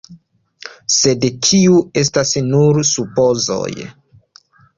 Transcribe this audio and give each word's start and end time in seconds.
Sed 0.95 1.27
tiuj 1.47 1.81
estas 2.05 2.33
nur 2.47 2.81
supozoj. 2.93 3.69